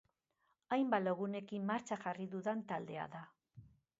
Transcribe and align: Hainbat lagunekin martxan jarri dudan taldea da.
Hainbat 0.77 1.03
lagunekin 1.07 1.69
martxan 1.71 2.01
jarri 2.05 2.27
dudan 2.33 2.65
taldea 2.73 3.07
da. 3.17 3.25